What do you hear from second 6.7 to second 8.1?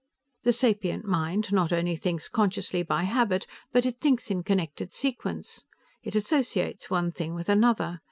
one thing with another.